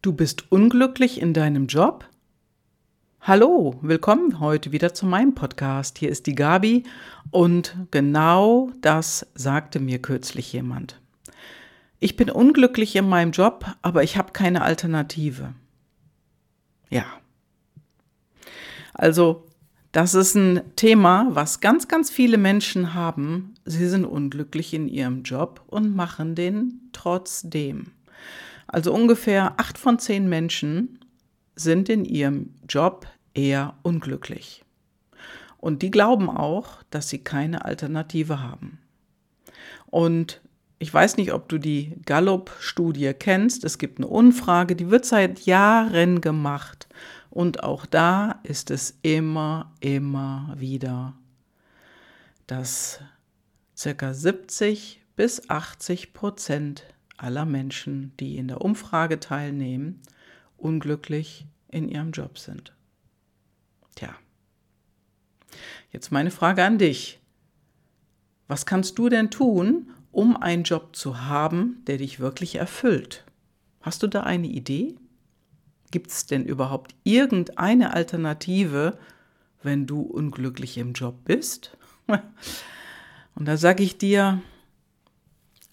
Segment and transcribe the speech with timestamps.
[0.00, 2.08] Du bist unglücklich in deinem Job?
[3.20, 5.98] Hallo, willkommen heute wieder zu meinem Podcast.
[5.98, 6.84] Hier ist die Gabi
[7.32, 11.00] und genau das sagte mir kürzlich jemand.
[11.98, 15.54] Ich bin unglücklich in meinem Job, aber ich habe keine Alternative.
[16.90, 17.04] Ja.
[18.94, 19.48] Also,
[19.90, 23.54] das ist ein Thema, was ganz, ganz viele Menschen haben.
[23.64, 27.97] Sie sind unglücklich in ihrem Job und machen den trotzdem.
[28.68, 31.00] Also ungefähr acht von zehn Menschen
[31.56, 34.64] sind in ihrem Job eher unglücklich.
[35.56, 38.78] Und die glauben auch, dass sie keine Alternative haben.
[39.86, 40.40] Und
[40.78, 43.64] ich weiß nicht, ob du die Gallup-Studie kennst.
[43.64, 46.86] Es gibt eine Umfrage, die wird seit Jahren gemacht.
[47.30, 51.14] Und auch da ist es immer, immer wieder,
[52.46, 53.00] dass
[53.76, 56.84] circa 70 bis 80 Prozent
[57.18, 60.00] aller Menschen, die in der Umfrage teilnehmen,
[60.56, 62.74] unglücklich in ihrem Job sind.
[63.94, 64.14] Tja.
[65.92, 67.20] Jetzt meine Frage an dich.
[68.46, 73.24] Was kannst du denn tun, um einen Job zu haben, der dich wirklich erfüllt?
[73.80, 74.94] Hast du da eine Idee?
[75.90, 78.98] Gibt es denn überhaupt irgendeine Alternative,
[79.62, 81.76] wenn du unglücklich im Job bist?
[83.34, 84.42] Und da sage ich dir,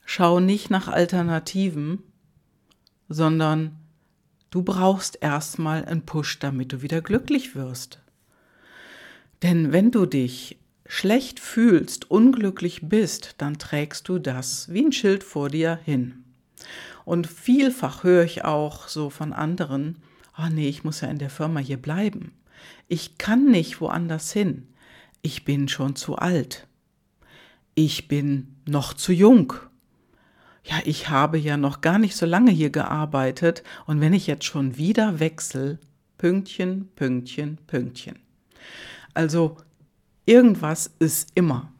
[0.06, 2.04] schau nicht nach Alternativen,
[3.10, 3.76] sondern
[4.52, 8.00] du brauchst erstmal einen Push, damit du wieder glücklich wirst.
[9.44, 15.24] Denn wenn du dich schlecht fühlst, unglücklich bist, dann trägst du das wie ein Schild
[15.24, 16.24] vor dir hin.
[17.04, 19.98] Und vielfach höre ich auch so von anderen,
[20.38, 22.34] oh nee, ich muss ja in der Firma hier bleiben.
[22.88, 24.68] Ich kann nicht woanders hin.
[25.22, 26.68] Ich bin schon zu alt.
[27.74, 29.54] Ich bin noch zu jung
[30.66, 34.46] ja, ich habe ja noch gar nicht so lange hier gearbeitet und wenn ich jetzt
[34.46, 35.78] schon wieder wechsle,
[36.18, 38.18] Pünktchen, Pünktchen, Pünktchen.
[39.14, 39.58] Also
[40.26, 41.72] irgendwas ist immer.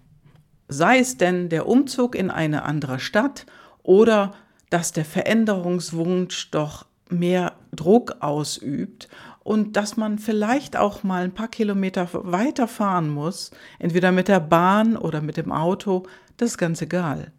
[0.68, 3.46] Sei es denn der Umzug in eine andere Stadt
[3.82, 4.34] oder
[4.70, 9.10] dass der Veränderungswunsch doch mehr Druck ausübt
[9.44, 14.40] und dass man vielleicht auch mal ein paar Kilometer weiter fahren muss, entweder mit der
[14.40, 16.04] Bahn oder mit dem Auto,
[16.38, 17.32] das ist ganz egal.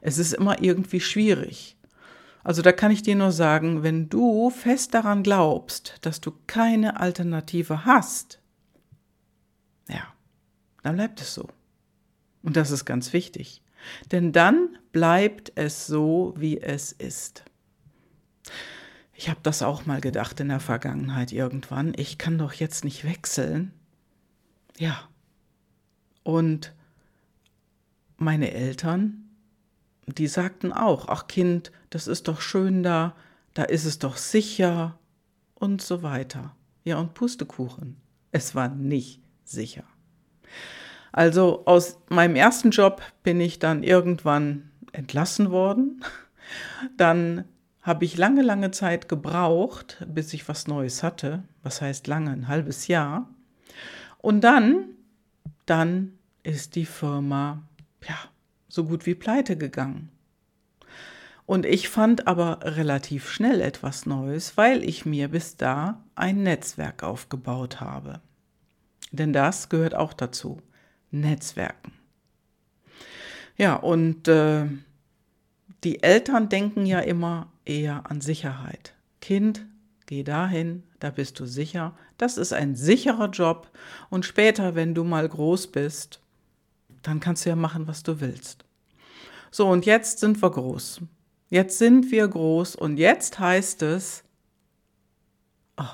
[0.00, 1.76] Es ist immer irgendwie schwierig.
[2.44, 7.00] Also da kann ich dir nur sagen, wenn du fest daran glaubst, dass du keine
[7.00, 8.40] Alternative hast,
[9.88, 10.02] ja,
[10.82, 11.48] dann bleibt es so.
[12.42, 13.62] Und das ist ganz wichtig.
[14.12, 17.44] Denn dann bleibt es so, wie es ist.
[19.14, 21.92] Ich habe das auch mal gedacht in der Vergangenheit irgendwann.
[21.96, 23.72] Ich kann doch jetzt nicht wechseln.
[24.78, 25.08] Ja.
[26.22, 26.72] Und
[28.16, 29.27] meine Eltern
[30.16, 33.14] die sagten auch, ach Kind, das ist doch schön da,
[33.54, 34.98] da ist es doch sicher
[35.54, 36.54] und so weiter.
[36.84, 37.96] Ja, und Pustekuchen.
[38.32, 39.84] Es war nicht sicher.
[41.12, 46.04] Also aus meinem ersten Job bin ich dann irgendwann entlassen worden.
[46.96, 47.44] Dann
[47.82, 51.42] habe ich lange, lange Zeit gebraucht, bis ich was Neues hatte.
[51.62, 52.30] Was heißt lange?
[52.30, 53.28] Ein halbes Jahr.
[54.18, 54.90] Und dann,
[55.66, 57.62] dann ist die Firma,
[58.06, 58.16] ja,
[58.68, 60.10] so gut wie pleite gegangen.
[61.46, 67.02] Und ich fand aber relativ schnell etwas Neues, weil ich mir bis da ein Netzwerk
[67.02, 68.20] aufgebaut habe.
[69.12, 70.60] Denn das gehört auch dazu.
[71.10, 71.92] Netzwerken.
[73.56, 74.66] Ja, und äh,
[75.84, 78.94] die Eltern denken ja immer eher an Sicherheit.
[79.20, 79.64] Kind,
[80.06, 81.96] geh dahin, da bist du sicher.
[82.18, 83.70] Das ist ein sicherer Job.
[84.10, 86.20] Und später, wenn du mal groß bist,
[87.02, 88.64] dann kannst du ja machen, was du willst.
[89.50, 91.00] So, und jetzt sind wir groß.
[91.48, 94.22] Jetzt sind wir groß und jetzt heißt es,
[95.78, 95.84] oh,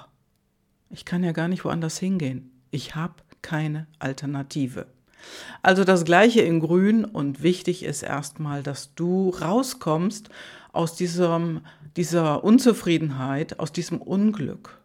[0.91, 2.51] ich kann ja gar nicht woanders hingehen.
[2.71, 4.87] Ich habe keine Alternative.
[5.63, 10.29] Also das gleiche in grün und wichtig ist erstmal, dass du rauskommst
[10.73, 11.61] aus diesem,
[11.97, 14.81] dieser Unzufriedenheit, aus diesem Unglück.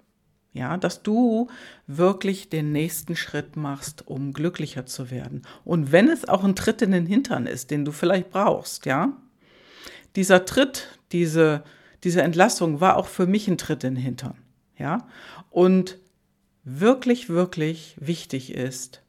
[0.51, 1.48] Ja, dass du
[1.86, 5.44] wirklich den nächsten Schritt machst, um glücklicher zu werden.
[5.63, 9.13] Und wenn es auch ein Tritt in den Hintern ist, den du vielleicht brauchst, ja.
[10.16, 11.63] Dieser Tritt, diese,
[12.04, 14.38] diese Entlassung war auch für mich ein Tritt in den Hintern,
[14.78, 15.07] ja.
[15.51, 16.00] Und
[16.63, 19.04] wirklich, wirklich wichtig ist,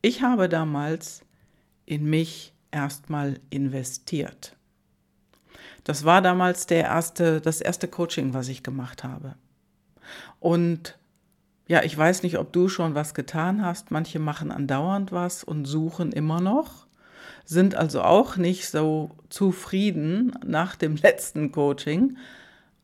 [0.00, 1.20] ich habe damals
[1.84, 4.56] in mich erstmal investiert.
[5.84, 9.36] Das war damals der erste, das erste Coaching, was ich gemacht habe.
[10.40, 10.96] Und
[11.68, 13.90] ja, ich weiß nicht, ob du schon was getan hast.
[13.90, 16.86] Manche machen andauernd was und suchen immer noch,
[17.44, 22.16] sind also auch nicht so zufrieden nach dem letzten Coaching.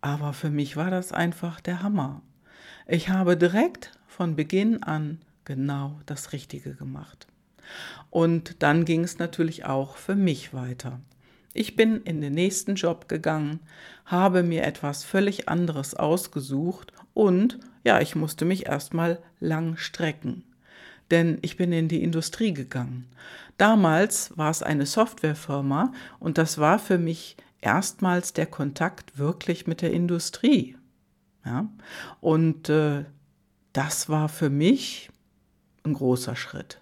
[0.01, 2.23] Aber für mich war das einfach der Hammer.
[2.89, 7.29] Ich habe direkt von Beginn an genau das Richtige gemacht.
[8.11, 11.01] Und dann ging es natürlich auch für mich weiter.
[11.55, 13.61] Ich bin in den nächsten Job gegangen,
[14.05, 20.45] habe mir etwas völlig anderes ausgesucht und ja, ich musste mich erstmal lang strecken.
[21.11, 23.07] Denn ich bin in die Industrie gegangen.
[23.59, 29.83] Damals war es eine Softwarefirma und das war für mich erstmals der Kontakt wirklich mit
[29.83, 30.77] der Industrie.
[31.45, 31.69] Ja?
[32.21, 33.05] Und äh,
[33.73, 35.11] das war für mich
[35.85, 36.81] ein großer Schritt.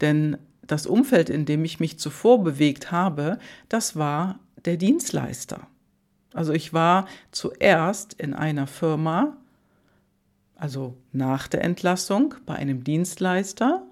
[0.00, 3.38] Denn das Umfeld, in dem ich mich zuvor bewegt habe,
[3.68, 5.66] das war der Dienstleister.
[6.34, 9.36] Also ich war zuerst in einer Firma,
[10.62, 13.82] also nach der Entlassung bei einem Dienstleister,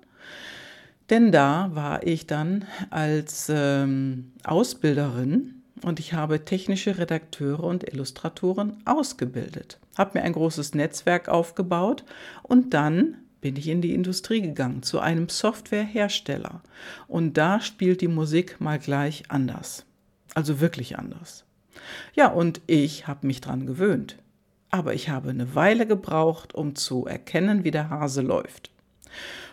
[1.11, 8.77] denn da war ich dann als ähm, Ausbilderin und ich habe technische Redakteure und Illustratoren
[8.85, 12.05] ausgebildet, habe mir ein großes Netzwerk aufgebaut
[12.45, 16.61] und dann bin ich in die Industrie gegangen, zu einem Softwarehersteller.
[17.09, 19.87] Und da spielt die Musik mal gleich anders.
[20.35, 21.47] Also wirklich anders.
[22.15, 24.19] Ja, und ich habe mich dran gewöhnt.
[24.71, 28.71] Aber ich habe eine Weile gebraucht, um zu erkennen, wie der Hase läuft.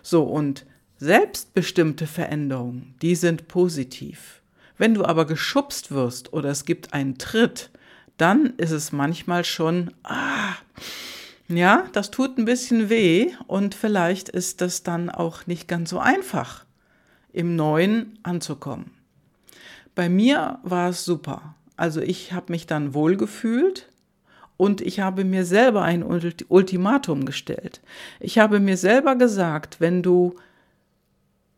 [0.01, 0.65] So, und
[0.97, 4.41] selbstbestimmte Veränderungen, die sind positiv.
[4.77, 7.71] Wenn du aber geschubst wirst oder es gibt einen Tritt,
[8.17, 10.55] dann ist es manchmal schon, ah,
[11.47, 15.99] ja, das tut ein bisschen weh und vielleicht ist das dann auch nicht ganz so
[15.99, 16.65] einfach,
[17.31, 18.91] im Neuen anzukommen.
[19.95, 21.55] Bei mir war es super.
[21.75, 23.89] Also ich habe mich dann wohlgefühlt
[24.57, 27.81] und ich habe mir selber ein Ultimatum gestellt.
[28.19, 30.35] Ich habe mir selber gesagt, wenn du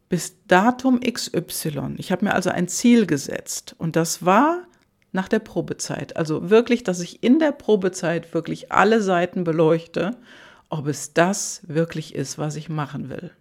[0.10, 4.64] bis Datum XY, ich habe mir also ein Ziel gesetzt und das war
[5.12, 6.18] nach der Probezeit.
[6.18, 10.18] Also wirklich, dass ich in der Probezeit wirklich alle Seiten beleuchte,
[10.70, 13.32] ob es das wirklich ist, was ich machen will.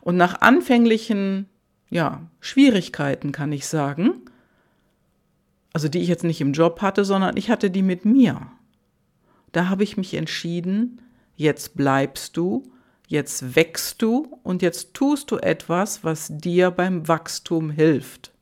[0.00, 1.48] Und nach anfänglichen
[1.88, 4.22] ja, Schwierigkeiten kann ich sagen,
[5.72, 8.50] also die ich jetzt nicht im Job hatte, sondern ich hatte die mit mir.
[9.52, 11.00] Da habe ich mich entschieden,
[11.36, 12.70] jetzt bleibst du,
[13.06, 18.32] jetzt wächst du und jetzt tust du etwas, was dir beim Wachstum hilft.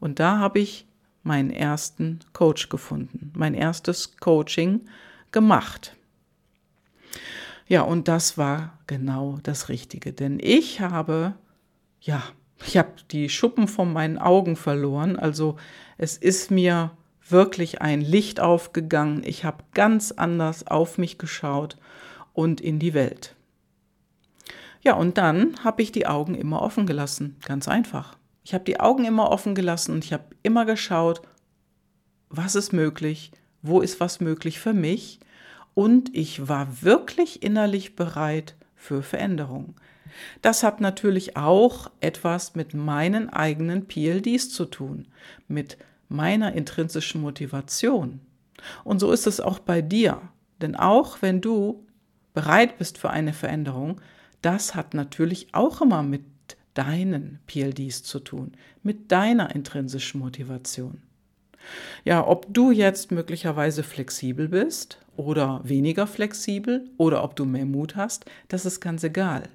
[0.00, 0.86] Und da habe ich
[1.22, 4.80] meinen ersten Coach gefunden, mein erstes Coaching
[5.30, 5.96] gemacht.
[7.68, 11.34] Ja, und das war genau das Richtige, denn ich habe,
[12.00, 12.22] ja,
[12.66, 15.56] ich habe die Schuppen von meinen Augen verloren, also
[15.98, 16.90] es ist mir
[17.28, 21.76] wirklich ein Licht aufgegangen, ich habe ganz anders auf mich geschaut
[22.32, 23.34] und in die Welt.
[24.82, 28.16] Ja, und dann habe ich die Augen immer offen gelassen, ganz einfach.
[28.44, 31.22] Ich habe die Augen immer offen gelassen und ich habe immer geschaut,
[32.28, 33.30] was ist möglich,
[33.62, 35.20] wo ist was möglich für mich
[35.74, 39.76] und ich war wirklich innerlich bereit für Veränderung.
[40.42, 45.08] Das hat natürlich auch etwas mit meinen eigenen PLDs zu tun,
[45.48, 45.78] mit
[46.08, 48.20] meiner intrinsischen Motivation.
[48.84, 50.20] Und so ist es auch bei dir.
[50.60, 51.86] Denn auch wenn du
[52.34, 54.00] bereit bist für eine Veränderung,
[54.42, 56.24] das hat natürlich auch immer mit
[56.74, 58.52] deinen PLDs zu tun,
[58.82, 61.02] mit deiner intrinsischen Motivation.
[62.04, 67.94] Ja, ob du jetzt möglicherweise flexibel bist oder weniger flexibel oder ob du mehr Mut
[67.94, 69.48] hast, das ist ganz egal.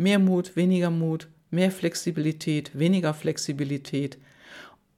[0.00, 4.16] Mehr Mut, weniger Mut, mehr Flexibilität, weniger Flexibilität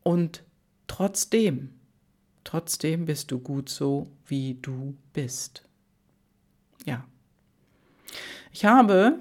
[0.04, 0.44] und
[0.87, 1.71] trotzdem,
[2.44, 5.64] trotzdem bist du gut so, wie du bist.
[6.87, 7.04] Ja.
[8.52, 9.18] Ich habe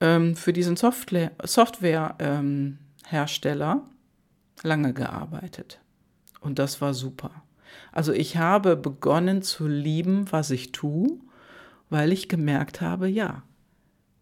[0.00, 2.78] ähm, für diesen Softwarehersteller ähm,
[4.62, 5.80] lange gearbeitet.
[6.40, 7.30] Und das war super.
[7.92, 11.18] Also ich habe begonnen zu lieben, was ich tue,
[11.88, 13.42] weil ich gemerkt habe, ja,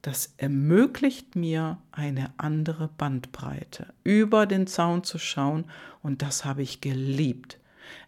[0.04, 5.64] das ermöglicht mir eine andere Bandbreite, über den Zaun zu schauen
[6.02, 7.58] und das habe ich geliebt.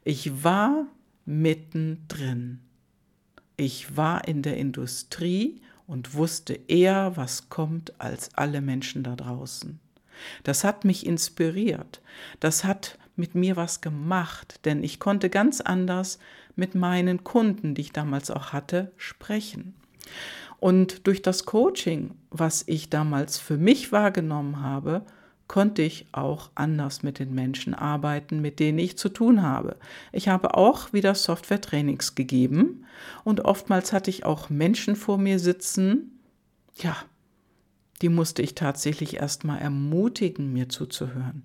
[0.04, 0.88] Ich war
[1.24, 2.60] mittendrin.
[3.56, 9.80] Ich war in der Industrie und wusste eher, was kommt, als alle Menschen da draußen.
[10.42, 12.02] Das hat mich inspiriert.
[12.40, 16.18] Das hat mit mir was gemacht, denn ich konnte ganz anders
[16.56, 19.74] mit meinen Kunden, die ich damals auch hatte, sprechen.
[20.58, 25.04] Und durch das Coaching, was ich damals für mich wahrgenommen habe,
[25.48, 29.76] konnte ich auch anders mit den Menschen arbeiten, mit denen ich zu tun habe.
[30.12, 32.84] Ich habe auch wieder Software-Trainings gegeben
[33.22, 36.18] und oftmals hatte ich auch Menschen vor mir sitzen,
[36.74, 36.96] ja,
[38.02, 41.44] die musste ich tatsächlich erstmal ermutigen, mir zuzuhören.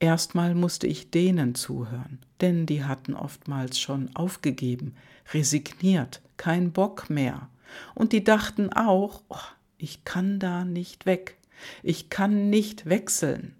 [0.00, 4.94] Erstmal musste ich denen zuhören, denn die hatten oftmals schon aufgegeben,
[5.32, 7.48] resigniert, kein Bock mehr.
[7.94, 9.36] Und die dachten auch, oh,
[9.76, 11.36] ich kann da nicht weg,
[11.82, 13.54] ich kann nicht wechseln.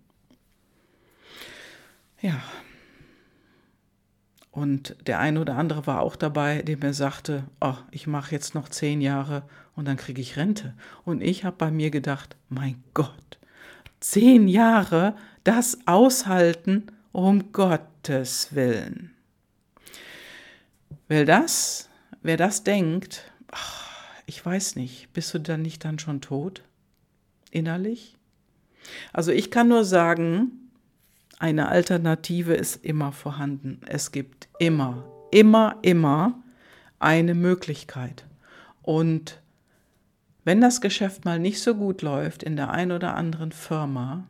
[2.21, 2.41] Ja.
[4.51, 8.55] Und der eine oder andere war auch dabei, der mir sagte, oh, ich mache jetzt
[8.55, 9.45] noch zehn Jahre
[9.77, 10.75] und dann kriege ich Rente.
[11.05, 13.39] Und ich habe bei mir gedacht, mein Gott,
[14.01, 19.15] zehn Jahre, das aushalten, um Gottes Willen.
[21.07, 21.89] Wer das,
[22.23, 23.88] wer das denkt, ach,
[24.29, 26.63] ich weiß nicht, bist du dann nicht dann schon tot?
[27.51, 28.15] Innerlich?
[29.11, 30.71] Also ich kann nur sagen,
[31.39, 33.81] eine Alternative ist immer vorhanden.
[33.87, 36.43] Es gibt immer, immer, immer
[36.99, 38.27] eine Möglichkeit.
[38.83, 39.41] Und
[40.45, 44.29] wenn das Geschäft mal nicht so gut läuft in der einen oder anderen Firma,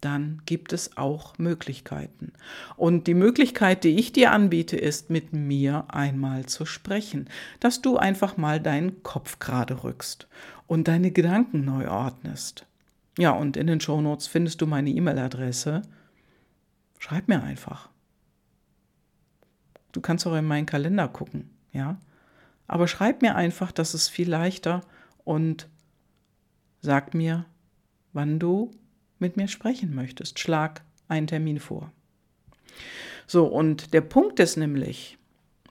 [0.00, 2.32] dann gibt es auch Möglichkeiten.
[2.76, 7.28] Und die Möglichkeit, die ich dir anbiete, ist, mit mir einmal zu sprechen,
[7.60, 10.28] dass du einfach mal deinen Kopf gerade rückst
[10.66, 12.66] und deine Gedanken neu ordnest.
[13.18, 15.82] Ja, und in den Shownotes findest du meine E-Mail-Adresse.
[16.98, 17.88] Schreib mir einfach.
[19.92, 21.98] Du kannst auch in meinen Kalender gucken, ja.
[22.66, 24.82] Aber schreib mir einfach, das ist viel leichter
[25.24, 25.68] und
[26.82, 27.46] sag mir,
[28.12, 28.72] wann du
[29.18, 30.38] mit mir sprechen möchtest.
[30.38, 31.92] Schlag einen Termin vor.
[33.26, 35.18] So, und der Punkt ist nämlich,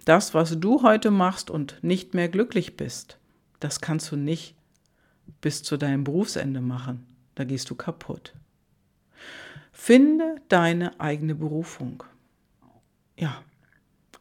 [0.06, 3.18] das, was du heute machst und nicht mehr glücklich bist,
[3.60, 4.56] das kannst du nicht
[5.42, 7.06] bis zu deinem Berufsende machen.
[7.34, 8.34] Da gehst du kaputt.
[9.72, 12.04] Finde deine eigene Berufung.
[13.18, 13.44] Ja,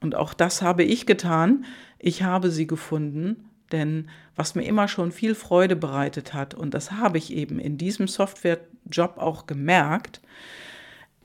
[0.01, 1.65] und auch das habe ich getan.
[1.99, 6.93] Ich habe sie gefunden denn was mir immer schon viel Freude bereitet hat, und das
[6.93, 10.23] habe ich eben in diesem Softwarejob auch gemerkt,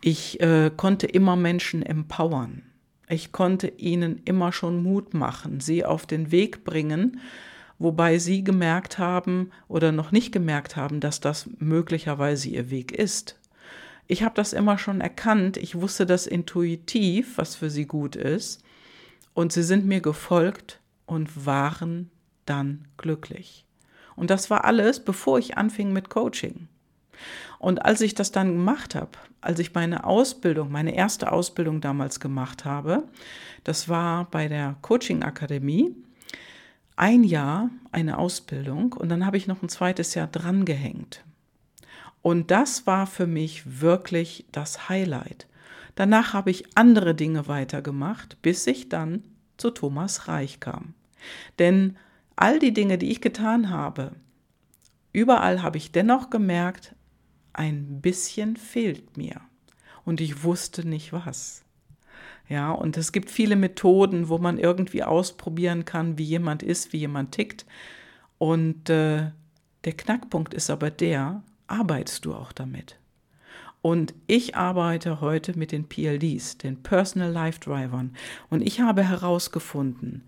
[0.01, 2.63] ich äh, konnte immer Menschen empowern.
[3.07, 7.19] Ich konnte ihnen immer schon Mut machen, sie auf den Weg bringen,
[7.77, 13.39] wobei sie gemerkt haben oder noch nicht gemerkt haben, dass das möglicherweise ihr Weg ist.
[14.07, 18.63] Ich habe das immer schon erkannt, ich wusste das intuitiv, was für sie gut ist,
[19.33, 22.11] und sie sind mir gefolgt und waren
[22.49, 23.65] dann glücklich.
[24.15, 26.67] Und das war alles, bevor ich anfing mit Coaching.
[27.57, 32.19] Und als ich das dann gemacht habe, als ich meine Ausbildung, meine erste Ausbildung damals
[32.19, 33.03] gemacht habe,
[33.63, 35.95] das war bei der Coaching Akademie,
[36.95, 41.23] ein Jahr eine Ausbildung und dann habe ich noch ein zweites Jahr drangehängt.
[42.21, 45.47] Und das war für mich wirklich das Highlight.
[45.95, 49.23] Danach habe ich andere Dinge weitergemacht, bis ich dann
[49.57, 50.93] zu Thomas Reich kam.
[51.57, 51.97] Denn
[52.39, 54.13] all die Dinge, die ich getan habe,
[55.11, 56.95] überall habe ich dennoch gemerkt,
[57.51, 59.41] ein bisschen fehlt mir.
[60.05, 61.65] Und ich wusste nicht was.
[62.47, 66.97] Ja, und es gibt viele Methoden, wo man irgendwie ausprobieren kann, wie jemand ist, wie
[66.97, 67.65] jemand tickt.
[68.37, 69.31] Und äh,
[69.83, 72.97] der Knackpunkt ist aber der, arbeitest du auch damit?
[73.81, 78.13] Und ich arbeite heute mit den PLDs, den Personal Life Drivern.
[78.49, 80.23] Und ich habe herausgefunden,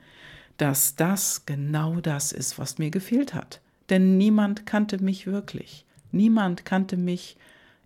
[0.57, 3.61] dass das genau das ist, was mir gefehlt hat.
[3.89, 5.85] Denn niemand kannte mich wirklich.
[6.11, 7.37] Niemand kannte mich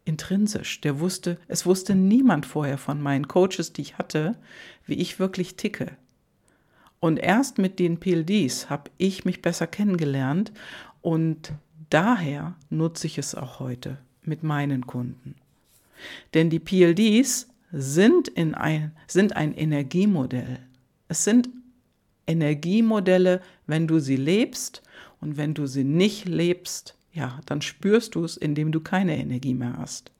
[0.05, 0.81] intrinsisch.
[0.81, 4.37] Der wusste, es wusste niemand vorher von meinen Coaches, die ich hatte,
[4.85, 5.97] wie ich wirklich ticke.
[6.99, 10.51] Und erst mit den PLDs habe ich mich besser kennengelernt
[11.01, 11.53] und
[11.89, 15.35] daher nutze ich es auch heute mit meinen Kunden.
[16.33, 20.59] Denn die PLDs sind, in ein, sind ein Energiemodell.
[21.07, 21.49] Es sind
[22.27, 24.81] Energiemodelle, wenn du sie lebst
[25.21, 29.53] und wenn du sie nicht lebst, ja, dann spürst du es, indem du keine Energie
[29.53, 30.11] mehr hast.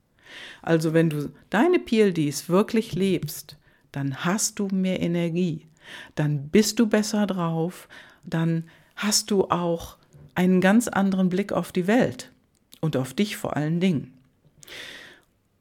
[0.62, 3.56] Also wenn du deine PLDs wirklich lebst,
[3.92, 5.66] dann hast du mehr Energie,
[6.14, 7.88] dann bist du besser drauf,
[8.24, 8.64] dann
[8.96, 9.96] hast du auch
[10.34, 12.32] einen ganz anderen Blick auf die Welt
[12.80, 14.12] und auf dich vor allen Dingen.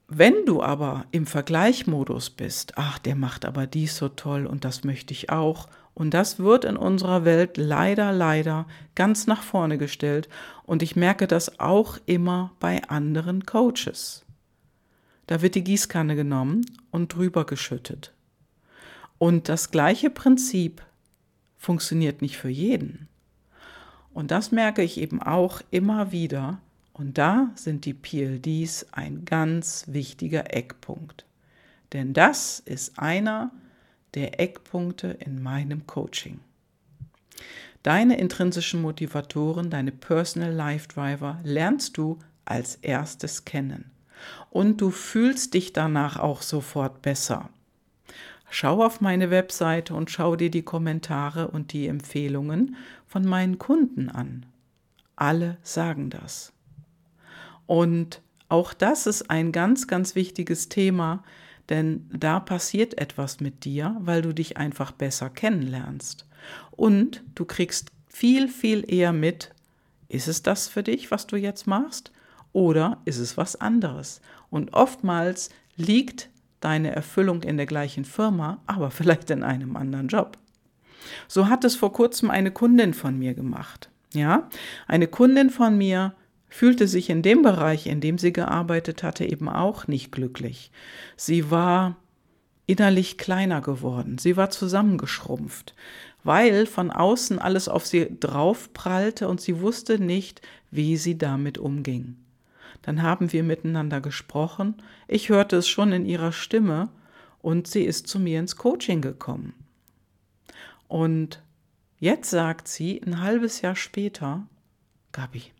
[0.08, 4.84] Wenn du aber im Vergleichmodus bist, ach, der macht aber dies so toll und das
[4.84, 10.28] möchte ich auch und das wird in unserer Welt leider, leider ganz nach vorne gestellt.
[10.64, 14.26] Und ich merke das auch immer bei anderen Coaches.
[15.26, 18.14] Da wird die Gießkanne genommen und drüber geschüttet.
[19.18, 20.84] Und das gleiche Prinzip
[21.58, 23.08] funktioniert nicht für jeden.
[24.14, 26.60] Und das merke ich eben auch immer wieder.
[26.92, 31.26] Und da sind die PLDs ein ganz wichtiger Eckpunkt.
[31.94, 33.52] Denn das ist einer
[34.16, 36.40] der Eckpunkte in meinem Coaching.
[37.84, 43.92] Deine intrinsischen Motivatoren, deine Personal Life Driver lernst du als erstes kennen.
[44.50, 47.50] und du fühlst dich danach auch sofort besser.
[48.50, 52.76] Schau auf meine Webseite und schau dir die Kommentare und die Empfehlungen
[53.08, 54.46] von meinen Kunden an.
[55.16, 56.54] Alle sagen das.
[57.66, 61.24] Und auch das ist ein ganz, ganz wichtiges Thema,
[61.70, 66.26] denn da passiert etwas mit dir, weil du dich einfach besser kennenlernst.
[66.72, 69.52] Und du kriegst viel, viel eher mit,
[70.08, 72.12] ist es das für dich, was du jetzt machst?
[72.54, 74.22] Oder ist es was anderes?
[74.50, 76.30] Und oftmals liegt
[76.62, 80.38] deine Erfüllung in der gleichen Firma, aber vielleicht in einem anderen Job.
[81.28, 83.90] So hat es vor kurzem eine Kundin von mir gemacht.
[84.14, 84.50] Ja,
[84.88, 86.14] eine Kundin von mir
[86.56, 90.72] fühlte sich in dem Bereich, in dem sie gearbeitet hatte, eben auch nicht glücklich.
[91.18, 91.98] Sie war
[92.66, 95.76] innerlich kleiner geworden, sie war zusammengeschrumpft,
[96.24, 102.16] weil von außen alles auf sie draufprallte und sie wusste nicht, wie sie damit umging.
[102.84, 104.76] Dann haben wir miteinander gesprochen,
[105.10, 106.88] ich hörte es schon in ihrer Stimme
[107.42, 109.54] und sie ist zu mir ins Coaching gekommen.
[110.88, 111.44] Und
[112.00, 114.48] jetzt sagt sie ein halbes Jahr später,
[115.12, 115.52] Gabi,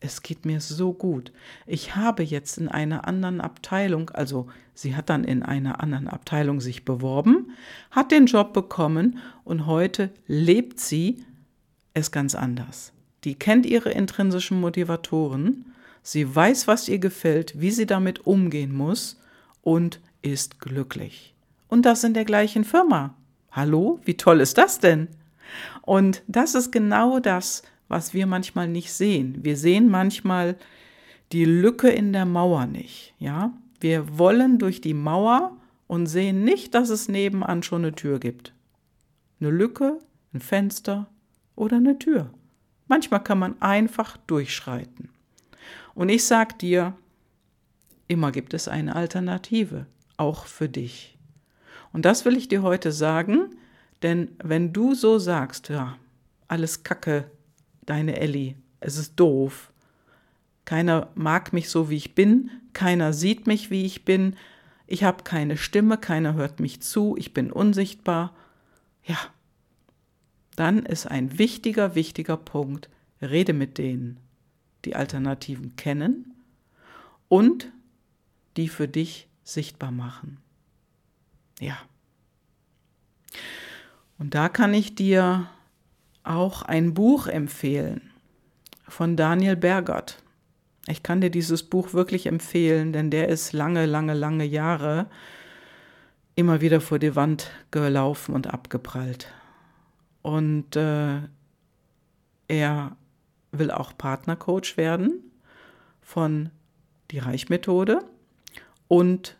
[0.00, 1.30] es geht mir so gut.
[1.66, 6.60] Ich habe jetzt in einer anderen Abteilung, also sie hat dann in einer anderen Abteilung
[6.60, 7.52] sich beworben,
[7.90, 11.24] hat den Job bekommen und heute lebt sie
[11.92, 12.92] es ganz anders.
[13.24, 15.66] Die kennt ihre intrinsischen Motivatoren,
[16.02, 19.20] sie weiß, was ihr gefällt, wie sie damit umgehen muss
[19.60, 21.34] und ist glücklich.
[21.68, 23.14] Und das in der gleichen Firma.
[23.52, 25.08] Hallo, wie toll ist das denn?
[25.82, 29.40] Und das ist genau das, was wir manchmal nicht sehen.
[29.42, 30.56] Wir sehen manchmal
[31.32, 33.52] die Lücke in der Mauer nicht, ja?
[33.80, 35.56] Wir wollen durch die Mauer
[35.86, 38.54] und sehen nicht, dass es nebenan schon eine Tür gibt.
[39.40, 39.98] Eine Lücke,
[40.32, 41.08] ein Fenster
[41.56, 42.30] oder eine Tür.
[42.86, 45.08] Manchmal kann man einfach durchschreiten.
[45.94, 46.94] Und ich sag dir,
[48.06, 51.18] immer gibt es eine Alternative, auch für dich.
[51.92, 53.50] Und das will ich dir heute sagen,
[54.02, 55.96] denn wenn du so sagst, ja,
[56.46, 57.30] alles Kacke,
[57.90, 58.54] deine Ellie.
[58.78, 59.72] Es ist doof.
[60.64, 62.50] Keiner mag mich so, wie ich bin.
[62.72, 64.36] Keiner sieht mich, wie ich bin.
[64.86, 68.34] Ich habe keine Stimme, keiner hört mich zu, ich bin unsichtbar.
[69.04, 69.18] Ja,
[70.56, 74.18] dann ist ein wichtiger, wichtiger Punkt, rede mit denen,
[74.84, 76.34] die Alternativen kennen
[77.28, 77.72] und
[78.56, 80.38] die für dich sichtbar machen.
[81.60, 81.78] Ja.
[84.18, 85.48] Und da kann ich dir
[86.22, 88.10] auch ein Buch empfehlen
[88.88, 90.22] von Daniel Bergert.
[90.86, 95.06] Ich kann dir dieses Buch wirklich empfehlen, denn der ist lange, lange, lange Jahre
[96.34, 99.28] immer wieder vor die Wand gelaufen und abgeprallt.
[100.22, 101.20] Und äh,
[102.48, 102.96] er
[103.52, 105.22] will auch Partnercoach werden
[106.00, 106.50] von
[107.10, 108.00] die Reichmethode
[108.88, 109.36] und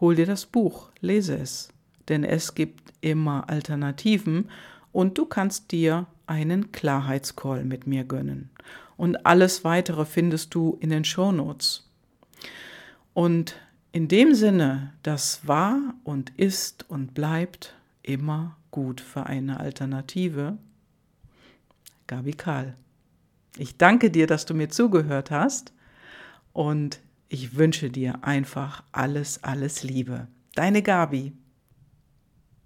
[0.00, 1.68] hol dir das Buch, lese es,
[2.08, 4.50] denn es gibt immer Alternativen
[4.98, 8.50] und du kannst dir einen Klarheitscall mit mir gönnen.
[8.96, 11.88] Und alles weitere findest du in den Shownotes.
[13.14, 13.54] Und
[13.92, 20.58] in dem Sinne, das war und ist und bleibt immer gut für eine Alternative.
[22.08, 22.74] Gabi Karl.
[23.56, 25.72] Ich danke dir, dass du mir zugehört hast
[26.52, 30.26] und ich wünsche dir einfach alles, alles Liebe.
[30.56, 31.34] Deine Gabi.